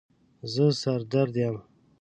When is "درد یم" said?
1.11-1.55